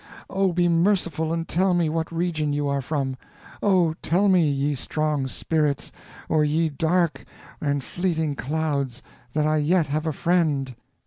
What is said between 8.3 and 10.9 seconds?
clouds, that I yet have a friend."